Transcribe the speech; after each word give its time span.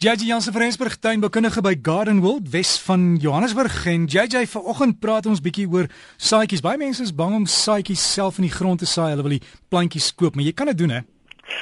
JJ 0.00 0.24
Jansen 0.24 0.52
van 0.52 0.62
Rensburg 0.62 0.96
tuinboukundige 0.96 1.60
by 1.60 1.74
Garden 1.82 2.20
World 2.20 2.50
Wes 2.50 2.78
van 2.80 3.16
Johannesburg 3.20 3.86
en 3.86 4.04
JJ 4.04 4.46
vanoggend 4.46 4.96
praat 4.98 5.26
ons 5.28 5.42
bietjie 5.44 5.66
oor 5.68 5.90
saadjies. 6.16 6.62
Baie 6.64 6.78
mense 6.80 7.02
is 7.04 7.12
bang 7.12 7.34
om 7.36 7.44
saadjies 7.44 8.00
self 8.14 8.38
in 8.40 8.46
die 8.46 8.54
grond 8.54 8.80
te 8.80 8.86
saai. 8.88 9.10
Hulle 9.10 9.26
wil 9.26 9.34
die 9.34 9.42
plantjies 9.68 10.14
koop, 10.16 10.38
maar 10.38 10.46
jy 10.46 10.54
kan 10.56 10.70
dit 10.72 10.78
doen 10.80 10.94
hè. 10.94 11.00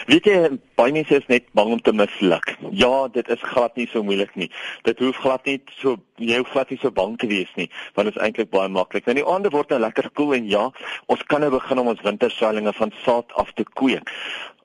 Weet 0.06 0.28
jy, 0.30 0.36
baie 0.78 0.94
mense 0.94 1.18
is 1.18 1.26
net 1.26 1.48
bang 1.58 1.72
om 1.74 1.82
te 1.82 1.90
misluk. 1.90 2.46
Ja, 2.70 3.08
dit 3.10 3.26
is 3.26 3.42
glad 3.42 3.74
nie 3.74 3.88
so 3.90 4.06
moeilik 4.06 4.30
nie. 4.38 4.46
Dit 4.86 5.02
hoef 5.02 5.18
glad 5.24 5.42
nie 5.50 5.56
so 5.80 5.96
jy 6.22 6.38
hoef 6.38 6.52
glad 6.54 6.70
nie 6.70 6.78
so 6.78 6.94
bang 6.94 7.16
te 7.18 7.26
wees 7.26 7.50
nie, 7.58 7.66
want 7.98 8.06
dit 8.06 8.14
is 8.14 8.22
eintlik 8.22 8.52
baie 8.54 8.70
maklik. 8.70 9.08
Nou 9.10 9.16
die 9.18 9.26
aande 9.34 9.50
word 9.50 9.74
nou 9.74 9.80
lekker 9.82 10.12
koel 10.14 10.36
en 10.38 10.46
ja, 10.46 10.68
ons 11.10 11.26
kan 11.26 11.42
nou 11.42 11.50
begin 11.56 11.82
om 11.82 11.90
ons 11.90 12.06
wintersaailinge 12.06 12.76
van 12.78 12.94
saad 13.02 13.34
af 13.34 13.50
te 13.58 13.66
kweek. 13.74 14.14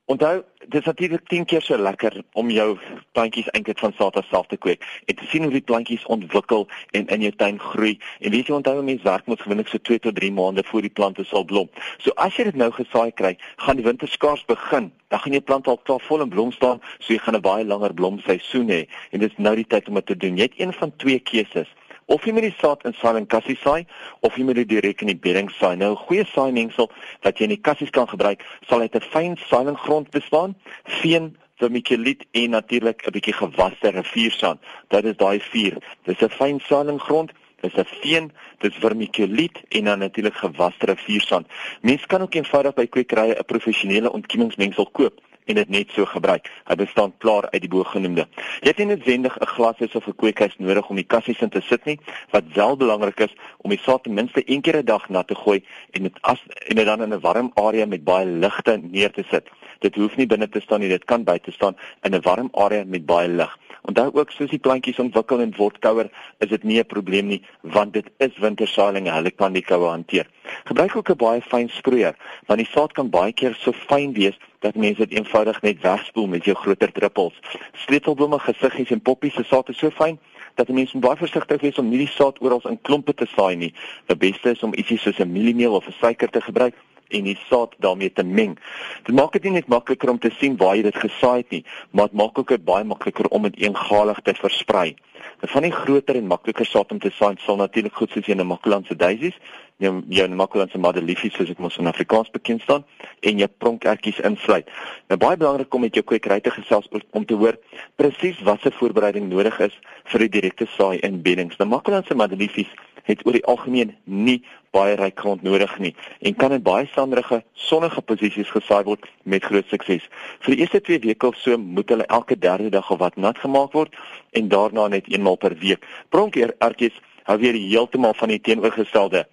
Onthou, 0.05 0.43
dit 0.59 0.79
is 0.79 0.85
natuurlik 0.85 1.27
10 1.27 1.45
keer 1.45 1.61
so 1.61 1.77
lekker 1.77 2.23
om 2.33 2.49
jou 2.51 2.73
plantjies 3.15 3.47
eintlik 3.55 3.79
van 3.79 3.93
saad 3.95 4.17
af 4.19 4.25
self 4.27 4.49
te 4.51 4.57
kweek 4.59 4.83
en 5.07 5.15
te 5.15 5.27
sien 5.31 5.45
hoe 5.47 5.51
die 5.53 5.63
plantjies 5.63 6.03
ontwikkel 6.11 6.65
en 6.91 7.07
in 7.07 7.23
jou 7.23 7.31
tuin 7.39 7.59
groei. 7.59 7.93
En 8.19 8.35
weet 8.35 8.51
jy, 8.51 8.55
onthou 8.57 8.83
mense 8.83 9.07
werk 9.07 9.29
met 9.31 9.39
gewoonlik 9.41 9.71
so 9.71 9.79
2 9.79 10.01
tot 10.03 10.15
3 10.19 10.31
maande 10.35 10.65
voor 10.67 10.83
die 10.83 10.91
plante 10.91 11.23
sal 11.29 11.47
blom. 11.47 11.69
So 12.03 12.11
as 12.19 12.35
jy 12.35 12.49
dit 12.49 12.59
nou 12.59 12.67
gesaai 12.75 13.15
kry, 13.15 13.37
gaan 13.63 13.79
die 13.79 13.87
winter 13.87 14.11
skaars 14.11 14.43
begin. 14.51 14.91
Dan 15.07 15.23
gaan 15.23 15.37
jou 15.37 15.43
plant 15.47 15.71
al 15.71 15.79
klaar 15.87 16.03
vol 16.03 16.25
in 16.27 16.35
blom 16.35 16.51
staan, 16.51 16.83
so 16.99 17.13
jy 17.13 17.21
gaan 17.23 17.39
'n 17.39 17.47
baie 17.47 17.63
langer 17.63 17.95
blomseisoen 17.95 18.67
hê 18.75 18.81
en 19.11 19.23
dit 19.23 19.31
is 19.31 19.37
nou 19.37 19.55
die 19.55 19.67
tyd 19.67 19.87
om 19.87 19.95
dit 19.95 20.05
te 20.05 20.17
doen. 20.17 20.35
Jy 20.35 20.51
het 20.51 20.59
een 20.59 20.73
van 20.73 20.91
twee 20.97 21.19
keuses 21.19 21.71
of 22.13 22.25
jy 22.25 22.33
met 22.37 22.45
die 22.45 22.55
saad 22.61 22.83
in 22.85 22.93
saai 22.99 23.17
en 23.17 23.27
kassie 23.27 23.57
saai 23.57 23.85
of 24.21 24.35
jy 24.37 24.45
met 24.45 24.59
dit 24.61 24.69
direk 24.69 25.01
in 25.01 25.09
die 25.09 25.17
bedding 25.17 25.49
saai. 25.57 25.75
Nou 25.81 25.95
goeie 26.05 26.25
saaimengsel 26.29 26.91
wat 27.25 27.39
jy 27.39 27.47
in 27.47 27.55
die 27.55 27.63
kassies 27.67 27.93
kan 27.95 28.09
gebruik, 28.11 28.43
sal 28.69 28.85
uit 28.85 28.95
'n 28.95 29.09
fyn 29.13 29.37
saaiinggrond 29.49 30.11
bestaan, 30.11 30.55
veen 31.01 31.35
vermiculiet 31.57 32.25
en 32.31 32.49
natuurlik 32.51 33.07
'n 33.07 33.11
bietjie 33.11 33.33
gewaste 33.33 33.89
riviersand. 33.89 34.59
Dit 34.89 35.05
is 35.05 35.17
daai 35.17 35.39
vier. 35.39 35.77
Dis 36.05 36.21
'n 36.21 36.29
fyn 36.29 36.59
saaiinggrond 36.59 37.31
dis 37.61 37.75
'n 37.75 37.85
veen, 38.01 38.31
dis 38.59 38.75
vermiculiet 38.75 39.57
en 39.69 39.83
dan 39.83 39.99
natuurlik 39.99 40.35
gewaste 40.35 40.85
riviersand. 40.85 41.47
Mense 41.81 42.07
kan 42.07 42.21
ook 42.21 42.35
eenvoudig 42.35 42.73
by 42.73 42.87
kwekerye 42.87 43.35
'n 43.39 43.45
professionele 43.45 44.11
ontkiemingsmengsel 44.11 44.85
koop 44.91 45.21
en 45.45 45.55
dit 45.55 45.69
net 45.69 45.91
so 45.91 46.05
gebruik. 46.05 46.49
Hy 46.67 46.75
bestaan 46.75 47.13
klaar 47.17 47.47
uit 47.51 47.61
die 47.61 47.69
bogenoemde. 47.69 48.27
Jy 48.61 48.67
het 48.67 48.77
nie 48.77 48.85
noodwendig 48.85 49.37
'n 49.39 49.51
glashuis 49.55 49.95
of 49.95 50.07
'n 50.07 50.15
kweekhuis 50.15 50.55
nodig 50.57 50.89
om 50.89 50.95
die 50.95 51.07
kassies 51.13 51.41
in 51.41 51.49
te 51.49 51.61
sit 51.61 51.85
nie. 51.85 51.99
Wat 52.31 52.43
wel 52.53 52.77
belangrik 52.77 53.19
is 53.19 53.35
om 53.57 53.69
die 53.69 53.79
saad 53.79 54.03
ten 54.03 54.13
minste 54.13 54.41
een 54.45 54.61
keer 54.61 54.77
'n 54.77 54.85
dag 54.85 55.09
nat 55.09 55.27
te 55.27 55.35
gooi 55.35 55.63
en 55.91 56.03
dit 56.03 56.17
as 56.21 56.39
en 56.67 56.75
dit 56.75 56.85
dan 56.85 57.01
in 57.01 57.13
'n 57.13 57.19
warm 57.19 57.51
area 57.53 57.85
met 57.85 58.03
baie 58.03 58.25
ligte 58.25 58.79
neer 58.81 59.11
te 59.11 59.23
sit. 59.29 59.49
Dit 59.79 59.95
hoef 59.95 60.15
nie 60.15 60.27
binne 60.27 60.49
te 60.49 60.59
staan 60.59 60.79
nie, 60.79 60.89
dit 60.89 61.05
kan 61.05 61.23
buite 61.23 61.51
staan 61.51 61.75
in 62.01 62.15
'n 62.15 62.21
warm 62.21 62.49
area 62.51 62.83
met 62.85 63.05
baie 63.05 63.27
lig. 63.27 63.57
Onthou 63.83 64.11
ook 64.15 64.31
soos 64.31 64.49
die 64.49 64.61
plantjies 64.63 64.99
ontwikkel 65.03 65.41
en 65.43 65.49
word 65.57 65.79
kouer, 65.83 66.07
is 66.39 66.49
dit 66.49 66.63
nie 66.63 66.79
'n 66.79 66.85
probleem 66.85 67.27
nie 67.27 67.41
want 67.61 67.93
dit 67.93 68.05
is 68.17 68.37
wintersaailinge, 68.39 69.11
hulle 69.11 69.31
kan 69.31 69.53
die 69.53 69.61
koue 69.61 69.89
hanteer. 69.89 70.27
Gebruik 70.65 70.95
ook 70.95 71.09
'n 71.09 71.17
baie 71.17 71.41
fyn 71.41 71.69
sproeier 71.69 72.15
want 72.47 72.59
die 72.59 72.69
saad 72.71 72.93
kan 72.93 73.09
baie 73.09 73.33
keer 73.33 73.55
so 73.59 73.71
fyn 73.71 74.13
wees 74.13 74.37
dat 74.59 74.75
mense 74.75 75.05
dit 75.05 75.17
eenvoudig 75.19 75.61
net 75.61 75.81
wegspoel 75.81 76.27
met 76.27 76.45
jou 76.45 76.55
groter 76.55 76.91
druppels. 76.91 77.39
Sleutelblomme, 77.73 78.39
gesiggies 78.39 78.91
en 78.91 79.01
poppies 79.01 79.33
se 79.33 79.43
saad 79.43 79.69
is 79.69 79.77
so 79.77 79.89
fyn 79.89 80.19
dat 80.55 80.69
mense 80.69 80.97
baie 80.97 81.17
versigtig 81.17 81.61
wees 81.61 81.77
om 81.77 81.89
nie 81.89 81.97
die 81.97 82.13
saad 82.15 82.41
oral 82.41 82.61
in 82.69 82.81
klompe 82.81 83.13
te 83.13 83.25
saai 83.35 83.55
nie. 83.55 83.73
Die 84.05 84.15
beste 84.15 84.49
is 84.49 84.63
om 84.63 84.73
ietsie 84.73 84.97
soos 84.97 85.19
'n 85.19 85.31
mieliemeel 85.31 85.73
of 85.73 85.87
'n 85.87 85.95
suiker 85.99 86.29
te 86.29 86.41
gebruik 86.41 86.73
en 87.07 87.23
die 87.23 87.37
saad 87.49 87.75
daarmee 87.77 88.13
te 88.13 88.23
meng. 88.23 88.57
Dit 89.03 89.15
maak 89.15 89.33
dit 89.33 89.43
nie 89.43 89.51
net 89.59 89.67
makliker 89.67 90.09
om 90.09 90.19
te 90.19 90.31
sien 90.39 90.57
waar 90.57 90.75
jy 90.75 90.83
dit 90.89 91.01
gesaai 91.05 91.37
het 91.37 91.49
nie, 91.49 91.63
maar 91.91 92.11
dit 92.11 92.17
maak 92.17 92.37
ook 92.37 92.55
baie 92.65 92.83
makliker 92.83 93.27
om 93.29 93.49
dit 93.49 93.59
eengalig 93.65 94.19
te 94.23 94.33
versprei. 94.33 94.95
En 95.39 95.49
van 95.49 95.61
die 95.61 95.71
groter 95.71 96.15
en 96.15 96.27
makliker 96.27 96.65
saad 96.65 96.91
om 96.91 96.99
te 96.99 97.11
saai 97.11 97.35
sal 97.43 97.57
natuurlik 97.59 97.95
goed 97.95 98.11
soos 98.11 98.27
in 98.27 98.39
'n 98.39 98.47
Makulanse 98.47 98.95
daisies, 98.95 99.37
jou 99.77 100.03
jou 100.09 100.27
Makulanse 100.29 100.77
madeliefies 100.77 101.33
soos 101.33 101.49
ek 101.49 101.59
mos 101.59 101.77
in 101.77 101.87
Afrikaans 101.87 102.31
bekend 102.31 102.61
staan 102.61 102.85
en 103.19 103.37
jou 103.37 103.49
pronkertjies 103.57 104.19
insluit. 104.19 104.69
Nou 105.07 105.17
baie 105.17 105.37
belangrik 105.37 105.73
om 105.73 105.81
met 105.81 105.93
jou 105.93 106.03
kwekery 106.03 106.39
te 106.41 106.51
gesels 106.51 106.87
om 107.11 107.25
te 107.25 107.33
hoor 107.33 107.57
presies 107.95 108.41
watter 108.41 108.71
voorbereiding 108.71 109.29
nodig 109.29 109.59
is 109.59 109.79
vir 110.03 110.19
die 110.19 110.29
direkte 110.39 110.65
saai 110.77 110.99
in 110.99 111.21
beddings. 111.21 111.57
Nou 111.57 111.69
Makulanse 111.69 112.15
madeliefies 112.15 112.71
het 113.03 113.25
oor 113.25 113.37
die 113.37 113.45
algemeen 113.45 113.93
nie 114.03 114.39
baie 114.75 114.95
ryk 114.99 115.19
grond 115.19 115.43
nodig 115.45 115.73
nie 115.79 115.93
en 116.19 116.35
kan 116.35 116.55
in 116.55 116.63
baie 116.65 116.87
sanderige 116.93 117.43
sonnige 117.53 118.01
posisies 118.01 118.51
gesaai 118.55 118.83
word 118.87 119.05
met 119.23 119.45
groot 119.45 119.67
sukses. 119.69 120.07
Vir 120.41 120.55
die 120.55 120.63
eerste 120.63 120.81
2 120.81 121.03
weke 121.07 121.27
of 121.27 121.37
so 121.41 121.57
moet 121.57 121.89
hulle 121.93 122.07
elke 122.07 122.39
derde 122.39 122.71
dag 122.73 122.91
of 122.91 122.99
wat 123.03 123.15
nat 123.15 123.37
gemaak 123.37 123.77
word 123.77 123.95
en 124.31 124.49
daarna 124.49 124.87
net 124.87 125.07
eenmaal 125.11 125.37
per 125.37 125.57
week. 125.61 125.85
Pronkertjies 126.09 126.99
hou 127.23 127.37
weer 127.39 127.55
heeltemal 127.55 128.17
van 128.19 128.33
die 128.33 128.41
teenoorgestelde 128.41 129.27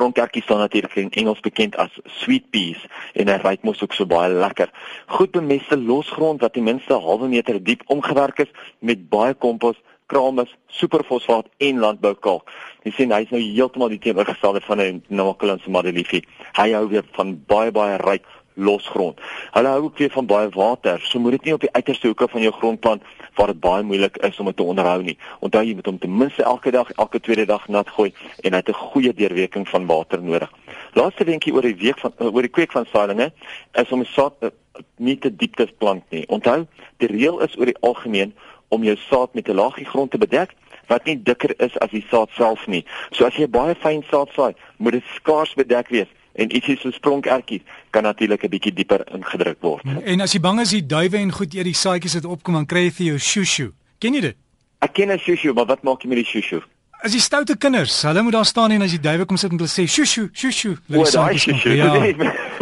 Pronkertjies 0.00 0.44
staan 0.44 0.58
natuurlik 0.58 0.94
in 0.94 1.10
Engels 1.10 1.40
bekend 1.40 1.76
as 1.76 1.98
sweet 2.04 2.50
peas 2.50 2.80
en 3.12 3.28
hy 3.28 3.36
ruik 3.42 3.66
mos 3.66 3.82
ook 3.84 3.92
so 3.92 4.06
baie 4.08 4.30
lekker. 4.32 4.70
Goed 5.12 5.34
bemeste 5.34 5.76
losgrond 5.76 6.40
wat 6.40 6.54
ten 6.54 6.64
minste 6.64 6.94
'n 6.94 7.04
halwe 7.04 7.28
meter 7.28 7.58
diep 7.62 7.82
omgewerk 7.86 8.38
is 8.38 8.52
met 8.78 9.08
baie 9.08 9.34
kompos 9.34 9.76
kramis, 10.10 10.50
superfosfaat 10.80 11.46
en 11.68 11.78
landboukalk. 11.84 12.50
Jy 12.84 12.92
sien 12.96 13.14
hy's 13.14 13.30
nou 13.30 13.40
heeltemal 13.40 13.92
die 13.92 14.02
teenoorgestelde 14.02 14.60
van 14.66 14.82
'n 14.82 15.02
Namakolanse 15.08 15.70
madeliefie. 15.70 16.24
Hy 16.58 16.72
hou 16.72 16.88
weer 16.88 17.04
van 17.16 17.38
baie 17.46 17.70
baie 17.70 17.96
ryk 17.96 18.26
losgrond. 18.54 19.20
Hulle 19.54 19.68
hou 19.68 19.82
ook 19.82 19.98
weer 19.98 20.10
van 20.10 20.26
baie 20.26 20.48
water. 20.48 21.00
So 21.00 21.18
moet 21.18 21.30
dit 21.30 21.44
nie 21.44 21.54
op 21.54 21.60
die 21.60 21.72
uiterste 21.72 22.06
hoeke 22.06 22.28
van 22.28 22.40
jou 22.40 22.52
grond 22.52 22.80
plant 22.80 23.02
waar 23.34 23.52
dit 23.52 23.60
baie 23.60 23.82
moeilik 23.82 24.16
is 24.26 24.38
om 24.38 24.50
dit 24.50 24.56
te 24.56 24.62
onderhou 24.62 25.02
nie. 25.02 25.16
Onthou 25.40 25.62
jy 25.64 25.74
moet 25.74 25.86
hom 25.86 25.98
ten 25.98 26.16
minste 26.16 26.42
elke 26.42 26.70
dag, 26.70 26.90
elke 26.90 27.20
tweede 27.20 27.46
dag 27.46 27.68
nat 27.68 27.88
gooi 27.88 28.12
en 28.42 28.52
hy 28.52 28.58
het 28.58 28.68
'n 28.68 28.82
goeie 28.92 29.14
deurwerking 29.14 29.68
van 29.68 29.86
water 29.86 30.22
nodig. 30.22 30.52
Laaste 30.92 31.24
weekie 31.24 31.54
oor 31.54 31.62
die 31.62 31.76
week 31.76 31.98
van 31.98 32.12
oor 32.18 32.42
die 32.42 32.50
kweek 32.50 32.72
van 32.72 32.86
saailinge 32.86 33.32
is 33.72 33.92
om 33.92 34.04
saad 34.04 34.34
eh, 34.40 34.48
nie 34.96 35.18
te 35.18 35.36
diep 35.36 35.56
te 35.56 35.68
plant 35.78 36.02
nie. 36.10 36.26
Onthou, 36.28 36.66
die 36.96 37.08
reël 37.08 37.40
is 37.40 37.56
oor 37.58 37.66
die 37.66 37.80
algemeen 37.80 38.34
om 38.70 38.84
jou 38.86 38.96
saad 38.96 39.34
met 39.34 39.48
'n 39.48 39.54
laagie 39.54 39.84
grond 39.84 40.10
te 40.10 40.18
bedek 40.18 40.54
wat 40.86 41.04
nie 41.04 41.22
dikker 41.22 41.54
is 41.62 41.78
as 41.78 41.90
die 41.90 42.04
saad 42.10 42.30
self 42.34 42.66
nie. 42.66 42.84
So 43.10 43.26
as 43.26 43.36
jy 43.38 43.46
baie 43.46 43.74
fyn 43.74 44.02
saad 44.10 44.28
saai, 44.34 44.54
moet 44.76 44.92
dit 44.92 45.04
skaars 45.14 45.54
bedek 45.54 45.88
wees 45.88 46.10
en 46.34 46.50
ietsie 46.56 46.76
so 46.78 46.90
spronkertjies 46.90 47.62
kan 47.90 48.02
natuurlik 48.02 48.44
'n 48.44 48.48
bietjie 48.48 48.72
dieper 48.72 49.04
ingedruk 49.14 49.60
word. 49.60 49.82
En 50.04 50.20
as 50.20 50.32
jy 50.32 50.40
bang 50.40 50.60
is 50.60 50.70
die 50.70 50.86
duwe 50.86 51.16
en 51.18 51.32
goed 51.32 51.54
eet 51.54 51.64
die 51.64 51.74
saadjies 51.74 52.12
het 52.12 52.24
opkom, 52.24 52.54
dan 52.54 52.66
kry 52.66 52.84
jy 52.84 52.90
vir 52.90 53.06
jou 53.06 53.18
shushu. 53.18 53.72
Ken 53.98 54.14
jy 54.14 54.20
dit? 54.20 54.36
Ek 54.78 54.92
ken 54.92 55.10
'n 55.10 55.18
shushu, 55.18 55.52
maar 55.52 55.66
wat 55.66 55.82
maak 55.82 56.02
jy 56.02 56.08
met 56.08 56.18
die 56.18 56.24
shushu? 56.24 56.62
As 57.00 57.14
die 57.16 57.20
stoute 57.20 57.54
kinders, 57.56 57.94
hulle 58.04 58.22
moet 58.22 58.34
daar 58.36 58.44
staan 58.44 58.74
en 58.74 58.82
as 58.84 58.92
die 58.92 59.00
duwe 59.00 59.24
kom 59.24 59.38
sit 59.40 59.52
en 59.54 59.56
hulle 59.56 59.70
sê 59.72 59.86
shushu, 59.88 60.26
shushu, 60.36 60.74
hulle 60.92 61.06
sê 61.08 61.22
shushu. 61.40 61.72
Ja, 61.78 61.94
nee, 61.96 62.12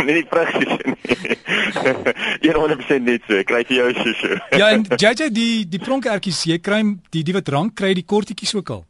nee, 0.07 0.23
presies. 0.31 0.77
Jy 2.45 2.53
hoor 2.55 2.69
hulle 2.71 2.85
sê 2.87 3.01
net 3.03 3.27
so, 3.27 3.41
kry 3.49 3.65
jy 3.67 3.81
jou 3.81 3.89
shushu. 3.99 4.37
ja, 4.61 4.69
en 4.77 4.85
JJ 4.95 5.33
die 5.35 5.65
die 5.67 5.81
pronkertjies, 5.83 6.45
jy 6.53 6.61
kry 6.63 6.85
die 7.15 7.25
die 7.27 7.35
wat 7.35 7.51
rank 7.55 7.75
kry 7.81 7.91
die 7.99 8.07
kortetjies 8.07 8.55
ook 8.61 8.71
al. 8.77 8.85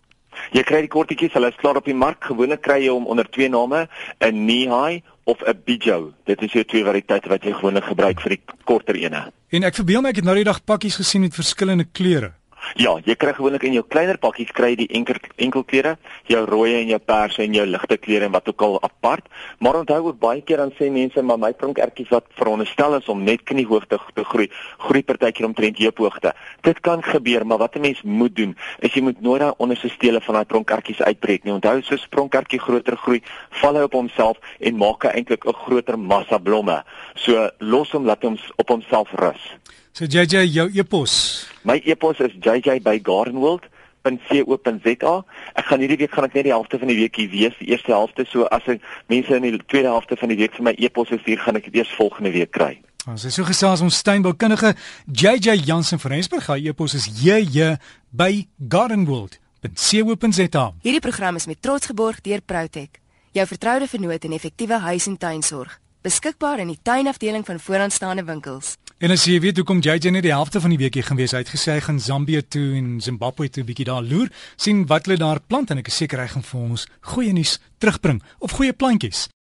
Jy 0.52 0.64
kry 0.68 0.82
die 0.84 0.92
kortetjies, 0.92 1.32
hulle 1.36 1.48
is 1.48 1.60
klaar 1.60 1.80
op 1.80 1.88
die 1.88 1.96
mark. 1.96 2.20
Gewoonlik 2.28 2.60
kry 2.64 2.82
jy 2.84 2.92
hom 2.92 3.08
onder 3.08 3.28
twee 3.32 3.48
name, 3.48 3.86
'n 4.20 4.44
Nihai 4.44 5.02
of 5.24 5.40
'n 5.40 5.62
Bijo. 5.64 6.12
Dit 6.26 6.42
is 6.42 6.52
jou 6.52 6.64
twee 6.64 6.84
variëteite 6.84 7.28
wat 7.28 7.44
jy 7.44 7.52
gewoonlik 7.56 7.88
gebruik 7.88 8.20
vir 8.20 8.36
die 8.36 8.42
korter 8.64 8.96
ene. 8.96 9.30
En 9.48 9.64
ek 9.64 9.80
verbeel 9.80 10.02
my 10.02 10.10
ek 10.12 10.20
het 10.20 10.24
nou 10.24 10.36
die 10.36 10.44
dag 10.44 10.60
pakkies 10.64 11.00
gesien 11.00 11.24
met 11.24 11.34
verskillende 11.34 11.88
kleure. 11.92 12.37
Ja, 12.76 12.98
jy 13.04 13.14
kry 13.16 13.32
gewoonlik 13.32 13.64
in 13.66 13.72
jou 13.72 13.84
kleiner 13.86 14.18
pakkies 14.20 14.50
kry 14.54 14.72
jy 14.72 14.76
die 14.82 14.88
enkel 14.98 15.18
enkelkleure, 15.36 15.96
jou 16.30 16.42
rooi 16.46 16.74
en 16.82 16.90
jou 16.92 16.98
pers 16.98 17.38
en 17.42 17.54
jou 17.54 17.64
ligte 17.66 17.96
kleure 17.96 18.28
en 18.28 18.34
wat 18.34 18.48
ook 18.48 18.62
al 18.62 18.78
apart. 18.82 19.26
Maar 19.58 19.80
onthou 19.80 19.98
ook 20.08 20.18
baie 20.20 20.42
keer 20.42 20.62
dan 20.62 20.72
sê 20.78 20.90
mense 20.92 21.22
maar 21.22 21.38
my 21.38 21.52
pronkertjies 21.52 22.10
wat 22.12 22.28
veronderstel 22.38 22.98
is 22.98 23.08
om 23.08 23.24
net 23.24 23.42
kniehoogte 23.48 23.98
te 24.14 24.24
groei, 24.24 24.48
groei 24.78 25.02
partykeer 25.02 25.48
omtrent 25.48 25.78
heuphoogte. 25.78 26.34
Dit 26.66 26.80
kan 26.80 27.02
gebeur, 27.02 27.46
maar 27.46 27.58
wat 27.58 27.76
'n 27.76 27.80
mens 27.80 28.02
moet 28.02 28.36
doen 28.36 28.56
is 28.78 28.94
jy 28.94 29.02
moet 29.02 29.20
nooit 29.20 29.40
daai 29.40 29.54
onderste 29.58 29.88
stele 29.88 30.20
van 30.20 30.34
daai 30.34 30.44
pronkertjies 30.44 31.02
uitbreek 31.02 31.44
nie. 31.44 31.52
Onthou 31.52 31.82
so 31.82 31.94
'n 31.94 32.08
pronkertjie 32.10 32.60
groter 32.60 32.96
groei, 32.96 33.22
val 33.50 33.74
hy 33.74 33.82
op 33.82 33.92
homself 33.92 34.36
en 34.60 34.76
maak 34.76 35.02
hy 35.02 35.08
eintlik 35.08 35.44
'n 35.46 35.52
groter 35.52 35.98
massa 35.98 36.38
blomme. 36.38 36.84
So 37.14 37.50
los 37.58 37.90
hom 37.90 38.04
laat 38.04 38.22
hom 38.22 38.38
op 38.56 38.68
homself 38.68 39.12
rus. 39.12 39.56
So 39.98 40.06
JJ 40.06 40.46
jou 40.54 40.70
epos. 40.78 41.42
My 41.66 41.82
epos 41.82 42.22
is 42.22 42.30
jj@gardenworld.co.za. 42.38 45.14
Ek 45.58 45.66
gaan 45.66 45.82
hierdie 45.82 45.98
week 45.98 46.14
gaan 46.14 46.22
ek 46.28 46.38
net 46.38 46.46
die 46.46 46.54
helfte 46.54 46.78
van 46.78 46.86
die 46.86 46.94
week 47.00 47.18
hier 47.18 47.26
wees, 47.32 47.56
die 47.58 47.66
eerste 47.72 47.90
helfte, 47.90 48.22
so 48.30 48.46
as 48.54 48.62
ek 48.70 48.78
mense 49.10 49.34
in 49.34 49.42
die 49.42 49.58
tweede 49.66 49.90
helfte 49.90 50.14
van 50.20 50.30
die 50.30 50.38
week 50.38 50.54
vir 50.54 50.62
my 50.68 50.74
epos 50.78 51.10
stuur, 51.10 51.42
gaan 51.42 51.58
ek 51.58 51.66
dit 51.66 51.74
eers 51.80 51.90
volgende 51.98 52.30
week 52.30 52.54
kry. 52.54 52.78
Ons 53.10 53.26
is 53.26 53.34
so 53.34 53.42
gesels 53.42 53.82
ons 53.82 53.98
tuinboukundige 54.06 54.78
JJ 55.10 55.66
Jansen 55.66 55.98
van 55.98 56.14
Rensburg. 56.14 56.46
Hy 56.46 56.70
epos 56.70 56.94
is 56.94 57.10
jj 57.18 57.74
by 58.14 58.46
gardenworld.co.za. 58.70 60.78
Hierdie 60.86 61.02
program 61.02 61.42
is 61.42 61.50
met 61.50 61.58
trots 61.58 61.90
geborg 61.90 62.22
deur 62.22 62.38
Protek, 62.46 63.02
jou 63.34 63.42
vertroude 63.50 63.90
vennoot 63.90 64.22
in 64.24 64.38
effektiewe 64.38 64.78
huis 64.78 65.10
en 65.10 65.18
tuinsorg. 65.18 65.82
Beskikbaar 66.06 66.62
in 66.62 66.70
die 66.70 66.78
tuinafdeling 66.86 67.42
van 67.42 67.58
vooraanstaande 67.58 68.22
winkels. 68.24 68.78
En 68.98 69.12
as 69.14 69.28
jy 69.30 69.36
weet 69.38 69.60
hoekom 69.60 69.78
JJ 69.78 70.10
net 70.10 70.24
die 70.26 70.32
helfte 70.34 70.58
van 70.58 70.72
die 70.74 70.78
week 70.80 70.96
hier 70.98 71.06
gaan 71.06 71.20
wees, 71.20 71.30
hy 71.30 71.44
het 71.44 71.52
gesê 71.52 71.76
hy 71.76 71.82
gaan 71.84 72.00
Zambië 72.02 72.40
toe 72.50 72.64
en 72.80 72.88
Zimbabwe 72.98 73.46
toe 73.46 73.62
bietjie 73.62 73.86
daar 73.86 74.02
loer, 74.02 74.26
sien 74.58 74.80
wat 74.90 75.06
hulle 75.06 75.20
daar 75.20 75.38
plant 75.38 75.70
en 75.70 75.78
ek 75.78 75.92
is 75.92 76.00
seker 76.02 76.18
hy 76.18 76.26
gaan 76.32 76.42
vir 76.42 76.64
ons 76.64 76.88
goeie 77.12 77.30
nuus 77.36 77.60
terugbring 77.78 78.18
of 78.42 78.58
goeie 78.58 78.74
plantjies. 78.74 79.28